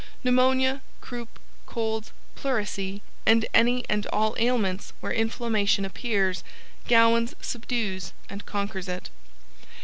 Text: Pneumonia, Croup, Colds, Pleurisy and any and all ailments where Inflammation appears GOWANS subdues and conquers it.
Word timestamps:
Pneumonia, 0.23 0.81
Croup, 0.99 1.37
Colds, 1.67 2.11
Pleurisy 2.33 3.03
and 3.23 3.45
any 3.53 3.85
and 3.87 4.07
all 4.07 4.35
ailments 4.39 4.93
where 4.99 5.11
Inflammation 5.13 5.85
appears 5.85 6.43
GOWANS 6.87 7.35
subdues 7.39 8.11
and 8.27 8.43
conquers 8.43 8.87
it. 8.87 9.11